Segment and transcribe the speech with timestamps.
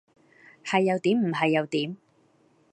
[0.65, 1.95] 係又點唔係有點？